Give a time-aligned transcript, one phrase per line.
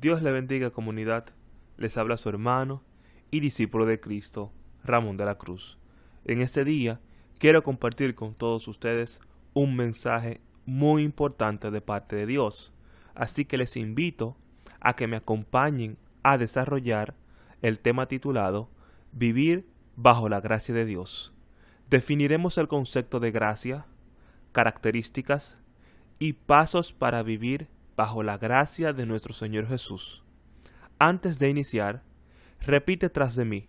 [0.00, 1.24] Dios le bendiga comunidad.
[1.76, 2.84] Les habla su hermano
[3.32, 4.52] y discípulo de Cristo,
[4.84, 5.76] Ramón de la Cruz.
[6.24, 7.00] En este día
[7.40, 9.18] quiero compartir con todos ustedes
[9.54, 12.72] un mensaje muy importante de parte de Dios.
[13.16, 14.36] Así que les invito
[14.78, 17.16] a que me acompañen a desarrollar
[17.60, 18.70] el tema titulado
[19.10, 21.32] Vivir bajo la gracia de Dios.
[21.90, 23.86] Definiremos el concepto de gracia,
[24.52, 25.58] características
[26.20, 27.66] y pasos para vivir
[27.98, 30.22] bajo la gracia de nuestro Señor Jesús.
[31.00, 32.04] Antes de iniciar,
[32.60, 33.66] repite tras de mí,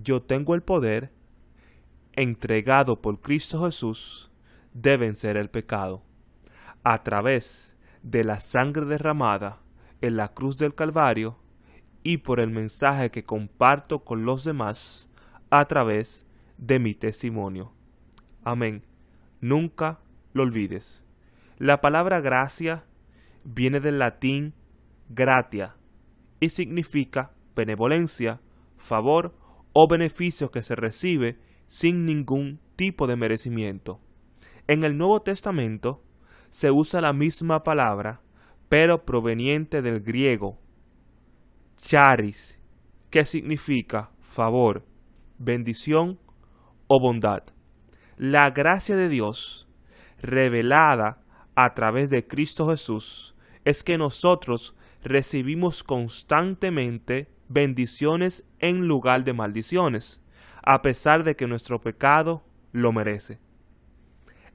[0.00, 1.10] yo tengo el poder
[2.12, 4.30] entregado por Cristo Jesús
[4.74, 6.04] de vencer el pecado.
[6.84, 9.58] A través de la sangre derramada
[10.02, 11.36] en la cruz del Calvario
[12.04, 15.10] y por el mensaje que comparto con los demás
[15.50, 16.24] a través
[16.58, 17.72] de mi testimonio.
[18.44, 18.84] Amén.
[19.40, 19.98] Nunca
[20.32, 21.02] lo olvides.
[21.58, 22.84] La palabra gracia
[23.44, 24.54] viene del latín
[25.08, 25.76] gratia
[26.40, 28.40] y significa benevolencia,
[28.76, 29.34] favor
[29.72, 34.00] o beneficio que se recibe sin ningún tipo de merecimiento.
[34.66, 36.02] En el Nuevo Testamento
[36.50, 38.20] se usa la misma palabra,
[38.68, 40.58] pero proveniente del griego
[41.78, 42.60] charis,
[43.10, 44.84] que significa favor,
[45.38, 46.18] bendición
[46.86, 47.44] o bondad.
[48.16, 49.68] La gracia de Dios,
[50.20, 51.22] revelada
[51.60, 60.22] a través de Cristo Jesús, es que nosotros recibimos constantemente bendiciones en lugar de maldiciones,
[60.62, 63.40] a pesar de que nuestro pecado lo merece.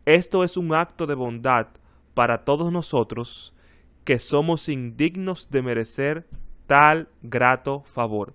[0.05, 1.67] Esto es un acto de bondad
[2.13, 3.53] para todos nosotros
[4.05, 6.25] que somos indignos de merecer
[6.67, 8.33] tal grato favor.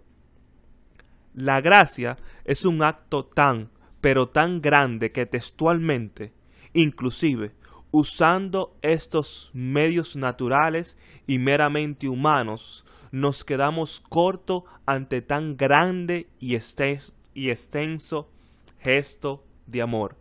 [1.32, 3.70] La gracia es un acto tan,
[4.02, 6.34] pero tan grande que textualmente,
[6.74, 7.52] inclusive,
[7.90, 18.30] usando estos medios naturales y meramente humanos, nos quedamos corto ante tan grande y, extenso
[18.78, 20.16] gesto de amor.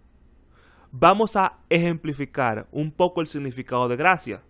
[0.91, 4.41] Vamos a ejemplificar un poco el significado de gracia.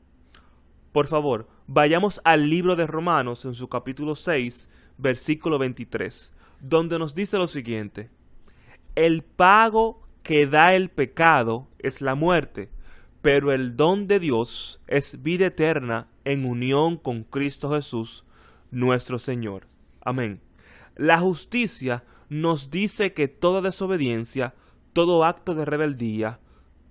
[0.91, 7.15] Por favor, vayamos al libro de Romanos en su capítulo 6, versículo 23, donde nos
[7.15, 8.09] dice lo siguiente.
[8.95, 12.69] El pago que da el pecado es la muerte,
[13.27, 18.25] pero el don de Dios es vida eterna en unión con Cristo Jesús,
[18.71, 19.67] nuestro Señor.
[19.99, 20.39] Amén.
[20.95, 24.53] La justicia nos dice que toda desobediencia,
[24.93, 26.39] todo acto de rebeldía,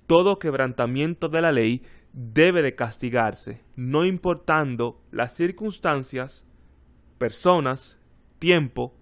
[0.06, 1.80] todo quebrantamiento de la ley
[2.12, 6.46] debe de castigarse, no importando las circunstancias,
[7.16, 7.98] personas,
[8.38, 8.94] tiempo.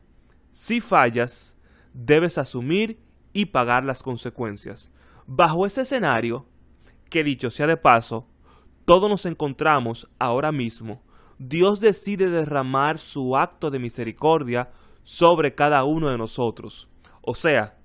[0.53, 1.59] Si fallas,
[1.95, 3.01] debes asumir
[3.33, 4.93] y pagar las consecuencias.
[5.27, 6.47] Bajo ese escenario,
[7.15, 8.27] que dicho sea de paso,
[8.87, 11.01] todos nos encontramos ahora mismo,
[11.39, 14.73] Dios decide derramar su acto de misericordia
[15.05, 16.89] sobre cada uno de nosotros.
[17.23, 17.79] O sea,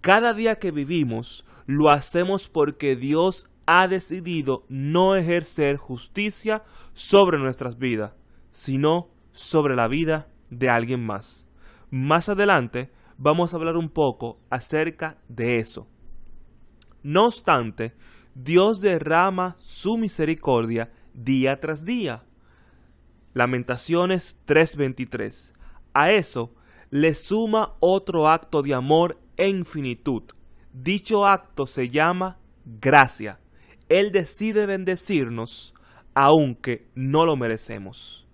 [0.00, 7.78] cada día que vivimos lo hacemos porque Dios ha decidido no ejercer justicia sobre nuestras
[7.78, 8.14] vidas,
[8.52, 11.44] sino sobre la vida de alguien más.
[11.90, 15.88] Más adelante vamos a hablar un poco acerca de eso.
[17.02, 17.94] No obstante,
[18.38, 22.24] Dios derrama su misericordia día tras día.
[23.32, 25.54] Lamentaciones 3:23.
[25.94, 26.54] A eso
[26.90, 30.24] le suma otro acto de amor e infinitud.
[30.70, 33.40] Dicho acto se llama gracia.
[33.88, 35.72] Él decide bendecirnos
[36.12, 38.28] aunque no lo merecemos.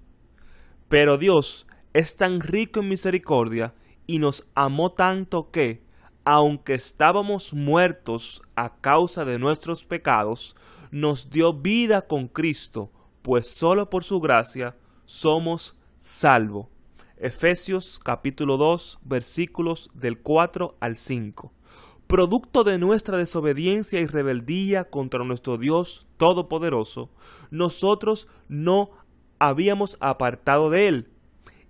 [0.89, 3.73] Pero Dios es tan rico en misericordia
[4.09, 5.85] y nos amó tanto que,
[6.25, 10.57] aunque estábamos muertos a causa de nuestros pecados,
[10.91, 12.91] nos dio vida con Cristo,
[13.23, 16.67] pues solo por su gracia somos salvos.
[17.17, 21.53] Efesios capítulo 2 versículos del 4 al 5.
[22.07, 27.11] Producto de nuestra desobediencia y rebeldía contra nuestro Dios Todopoderoso,
[27.51, 28.91] nosotros no
[29.39, 31.09] habíamos apartado de Él,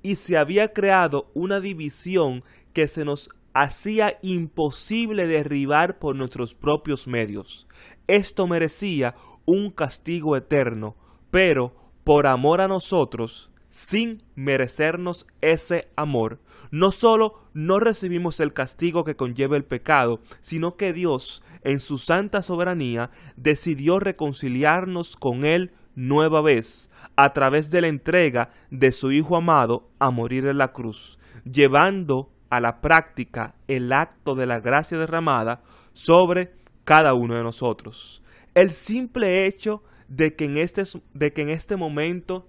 [0.03, 2.43] y se había creado una división
[2.73, 7.67] que se nos hacía imposible derribar por nuestros propios medios.
[8.07, 9.15] Esto merecía
[9.45, 10.97] un castigo eterno,
[11.31, 16.41] pero por amor a nosotros, sin merecernos ese amor,
[16.71, 21.99] no solo no recibimos el castigo que conlleva el pecado, sino que Dios, en su
[21.99, 29.13] santa soberanía, decidió reconciliarnos con Él nueva vez, a través de la entrega de su
[29.13, 34.61] Hijo amado a morir en la cruz, llevando a la práctica el acto de la
[34.61, 35.63] gracia derramada
[35.95, 36.53] sobre
[36.85, 38.23] cada uno de nosotros.
[38.55, 40.83] El simple hecho de que en este,
[41.15, 42.47] de que en este momento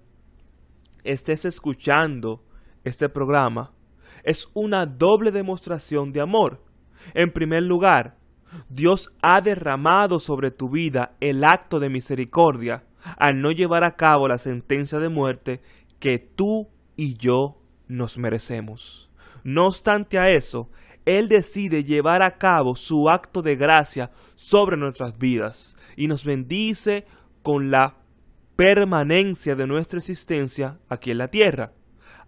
[1.05, 2.43] estés escuchando
[2.83, 3.71] este programa
[4.25, 6.61] es una doble demostración de amor.
[7.13, 8.17] En primer lugar,
[8.67, 12.83] Dios ha derramado sobre tu vida el acto de misericordia
[13.17, 15.61] al no llevar a cabo la sentencia de muerte
[16.01, 16.67] que tú
[16.97, 17.55] y yo
[17.87, 19.02] nos merecemos.
[19.43, 20.69] No obstante a eso,
[21.05, 27.05] Él decide llevar a cabo su acto de gracia sobre nuestras vidas y nos bendice
[27.41, 27.97] con la
[28.55, 31.73] permanencia de nuestra existencia aquí en la tierra.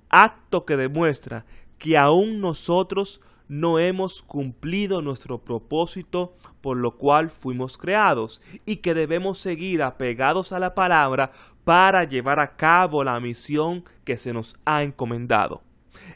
[0.09, 1.45] Acto que demuestra
[1.77, 8.93] que aún nosotros no hemos cumplido nuestro propósito por lo cual fuimos creados y que
[8.93, 11.31] debemos seguir apegados a la palabra
[11.63, 15.61] para llevar a cabo la misión que se nos ha encomendado.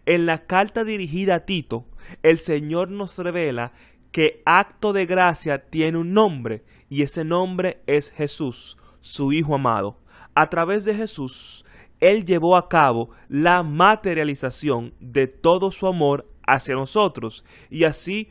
[0.06, 1.86] En la carta dirigida a Tito,
[2.24, 3.74] el Señor nos revela
[4.12, 10.00] que acto de gracia tiene un nombre y ese nombre es Jesús, su Hijo amado.
[10.36, 11.66] A través de Jesús,
[12.00, 18.30] Él llevó a cabo la materialización de todo su amor hacia nosotros y así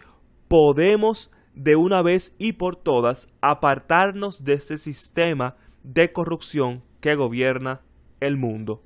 [0.48, 7.82] podemos de una vez y por todas apartarnos de este sistema de corrupción que gobierna
[8.20, 8.82] el mundo.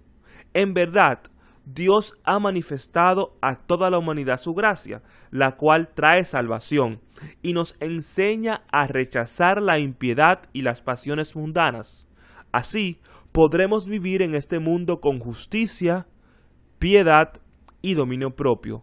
[0.55, 1.21] En verdad,
[1.65, 7.01] Dios ha manifestado a toda la humanidad su gracia, la cual trae salvación,
[7.41, 12.09] y nos enseña a rechazar la impiedad y las pasiones mundanas.
[12.51, 13.01] Así
[13.31, 16.07] podremos vivir en este mundo con justicia,
[16.79, 17.33] piedad
[17.81, 18.83] y dominio propio.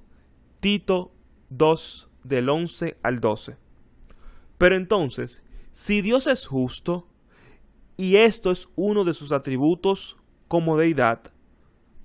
[0.61, 1.11] Tito
[1.49, 3.57] 2 del 11 al 12.
[4.57, 7.07] Pero entonces, si Dios es justo,
[7.97, 10.17] y esto es uno de sus atributos
[10.47, 11.33] como deidad,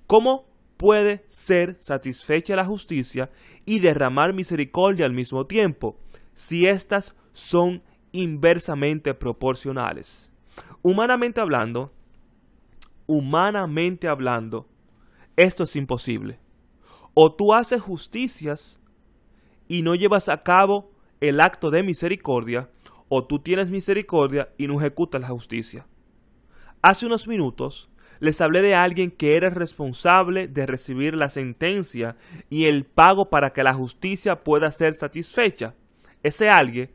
[0.07, 0.45] ¿cómo
[0.77, 3.29] puede ser satisfecha la justicia
[3.65, 5.97] y derramar misericordia al mismo tiempo,
[6.33, 10.31] si éstas son inversamente proporcionales?
[10.81, 11.91] Humanamente hablando,
[13.07, 14.67] humanamente hablando,
[15.35, 16.39] esto es imposible.
[17.13, 18.79] O tú haces justicias
[19.67, 20.91] y no llevas a cabo
[21.21, 22.69] el acto de misericordia,
[23.07, 25.87] o tú tienes misericordia y no ejecutas la justicia.
[26.81, 27.89] Hace unos minutos
[28.19, 32.15] les hablé de alguien que era responsable de recibir la sentencia
[32.49, 35.75] y el pago para que la justicia pueda ser satisfecha.
[36.23, 36.91] Ese alguien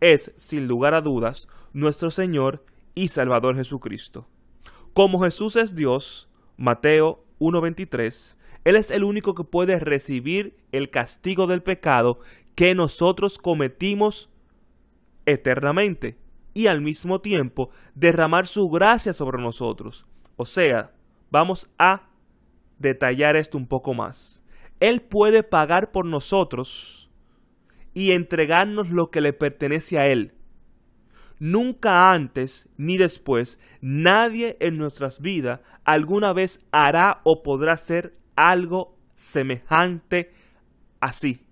[0.00, 2.64] es, sin lugar a dudas, nuestro Señor
[2.94, 4.28] y Salvador Jesucristo.
[4.92, 11.46] Como Jesús es Dios, Mateo 1.23, Él es el único que puede recibir el castigo
[11.46, 12.20] del pecado
[12.54, 14.28] que nosotros cometimos
[15.26, 16.18] eternamente
[16.54, 20.06] y al mismo tiempo derramar su gracia sobre nosotros.
[20.40, 20.90] O sea,
[21.30, 22.08] vamos a
[22.78, 24.42] detallar esto un poco más.
[24.80, 27.10] Él puede pagar por nosotros
[27.92, 30.32] y entregarnos lo que le pertenece a Él.
[31.38, 38.96] Nunca antes ni después nadie en nuestras vidas alguna vez hará o podrá hacer algo
[39.16, 40.32] semejante
[41.00, 41.44] así.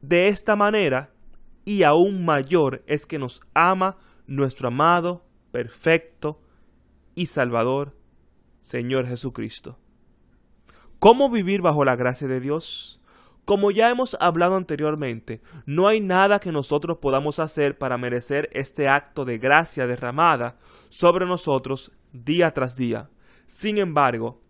[0.00, 1.10] De esta manera,
[1.64, 3.96] y aún mayor es que nos ama
[4.28, 6.38] nuestro amado, perfecto
[7.14, 7.96] y Salvador,
[8.60, 9.78] Señor Jesucristo.
[10.98, 13.00] ¿Cómo vivir bajo la gracia de Dios?
[13.44, 18.88] Como ya hemos hablado anteriormente, no hay nada que nosotros podamos hacer para merecer este
[18.88, 20.58] acto de gracia derramada
[20.90, 23.10] sobre nosotros día tras día.
[23.46, 24.40] Sin embargo,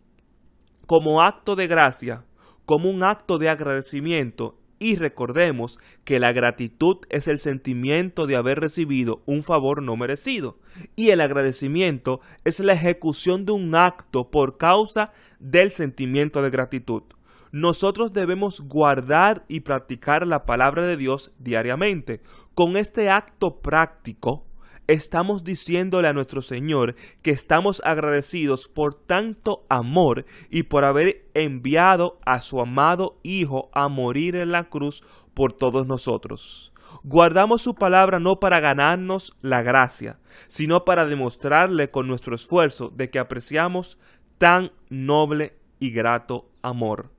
[0.87, 2.25] como acto de gracia,
[2.67, 8.59] como un acto de agradecimiento y recordemos que la gratitud es el sentimiento de haber
[8.59, 10.59] recibido un favor no merecido.
[10.97, 17.05] Y el agradecimiento es la ejecución de un acto por causa del sentimiento de gratitud.
[17.53, 22.21] Nosotros debemos guardar y practicar la palabra de Dios diariamente.
[22.55, 24.47] Con este acto práctico,
[24.87, 32.19] estamos diciéndole a nuestro Señor que estamos agradecidos por tanto amor y por haber enviado
[32.25, 35.03] a su amado Hijo a morir en la cruz
[35.35, 36.73] por todos nosotros.
[37.05, 43.11] Guardamos su palabra no para ganarnos la gracia, sino para demostrarle con nuestro esfuerzo de
[43.11, 43.99] que apreciamos
[44.39, 47.11] tan noble y grato amor.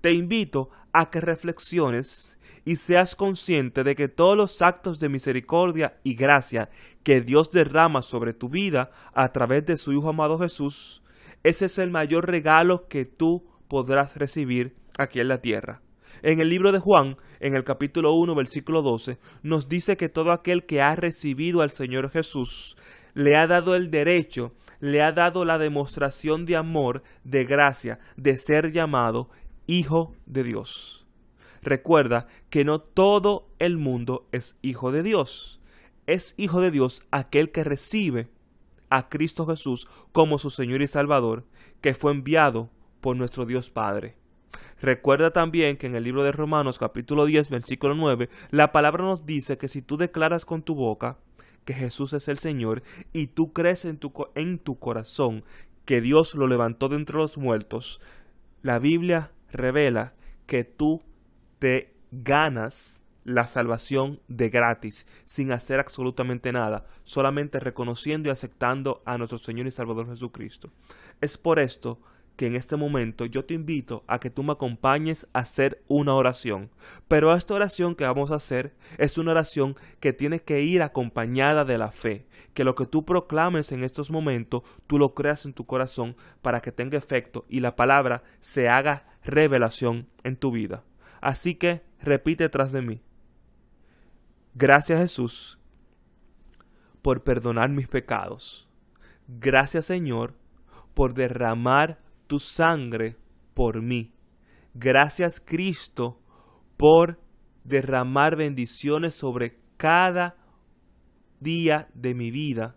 [0.00, 5.98] Te invito a que reflexiones y seas consciente de que todos los actos de misericordia
[6.04, 6.70] y gracia
[7.02, 11.02] que Dios derrama sobre tu vida a través de su Hijo amado Jesús,
[11.42, 15.80] ese es el mayor regalo que tú podrás recibir aquí en la tierra.
[16.22, 20.30] En el libro de Juan, en el capítulo 1, versículo 12, nos dice que todo
[20.30, 22.76] aquel que ha recibido al Señor Jesús
[23.14, 28.36] le ha dado el derecho, le ha dado la demostración de amor, de gracia, de
[28.36, 29.30] ser llamado
[29.66, 31.01] Hijo de Dios.
[31.62, 35.60] Recuerda que no todo el mundo es hijo de Dios.
[36.06, 38.28] Es hijo de Dios aquel que recibe
[38.90, 41.46] a Cristo Jesús como su Señor y Salvador,
[41.80, 42.68] que fue enviado
[43.00, 44.16] por nuestro Dios Padre.
[44.82, 49.24] Recuerda también que en el libro de Romanos capítulo 10 versículo 9 la palabra nos
[49.24, 51.18] dice que si tú declaras con tu boca
[51.64, 55.44] que Jesús es el Señor y tú crees en tu, en tu corazón
[55.84, 58.00] que Dios lo levantó de entre los muertos,
[58.62, 60.14] la Biblia revela
[60.46, 61.02] que tú
[61.62, 69.16] te ganas la salvación de gratis, sin hacer absolutamente nada, solamente reconociendo y aceptando a
[69.16, 70.72] nuestro Señor y Salvador Jesucristo.
[71.20, 72.00] Es por esto
[72.34, 76.14] que en este momento yo te invito a que tú me acompañes a hacer una
[76.14, 76.68] oración.
[77.06, 81.64] Pero esta oración que vamos a hacer es una oración que tiene que ir acompañada
[81.64, 82.26] de la fe.
[82.54, 86.60] Que lo que tú proclames en estos momentos, tú lo creas en tu corazón para
[86.60, 90.82] que tenga efecto y la palabra se haga revelación en tu vida.
[91.22, 93.00] Así que repite tras de mí.
[94.54, 95.58] Gracias Jesús
[97.00, 98.68] por perdonar mis pecados.
[99.28, 100.34] Gracias Señor
[100.94, 103.16] por derramar tu sangre
[103.54, 104.12] por mí.
[104.74, 106.20] Gracias Cristo
[106.76, 107.20] por
[107.62, 110.36] derramar bendiciones sobre cada
[111.38, 112.74] día de mi vida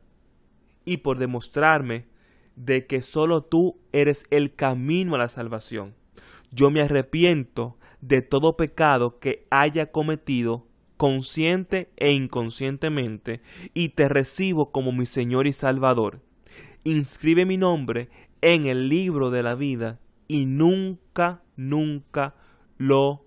[0.85, 2.05] y por demostrarme
[2.55, 5.95] de que solo tú eres el camino a la salvación.
[6.51, 13.41] Yo me arrepiento de todo pecado que haya cometido consciente e inconscientemente
[13.74, 16.21] y te recibo como mi Señor y Salvador.
[16.83, 18.09] Inscribe mi nombre
[18.41, 22.35] en el libro de la vida y nunca, nunca
[22.77, 23.25] lo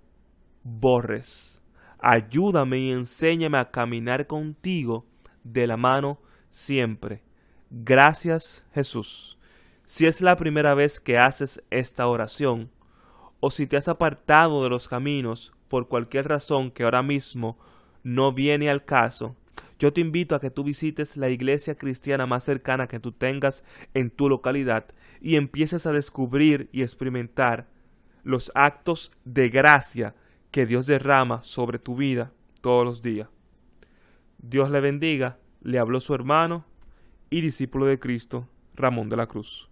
[0.62, 1.61] borres.
[1.99, 5.06] Ayúdame y enséñame a caminar contigo
[5.42, 6.20] de la mano
[6.50, 7.23] siempre.
[7.70, 9.38] Gracias Jesús.
[9.87, 12.70] Si es la primera vez que haces esta oración,
[13.40, 17.59] o si te has apartado de los caminos por cualquier razón que ahora mismo
[18.02, 19.37] no viene al caso,
[19.78, 23.62] yo te invito a que tú visites la iglesia cristiana más cercana que tú tengas
[23.95, 24.87] en tu localidad
[25.21, 27.68] y empieces a descubrir y experimentar
[28.25, 30.14] los actos de gracia
[30.50, 33.28] que Dios derrama sobre tu vida todos los días.
[34.38, 36.64] Dios le bendiga, le habló su hermano
[37.30, 39.67] y discípulo de Cristo, Ramón de la Cruz.